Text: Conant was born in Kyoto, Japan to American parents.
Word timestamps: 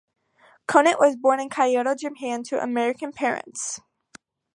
Conant 0.67 0.99
was 0.99 1.15
born 1.15 1.39
in 1.39 1.47
Kyoto, 1.51 1.93
Japan 1.93 2.41
to 2.45 2.59
American 2.59 3.11
parents. 3.11 3.79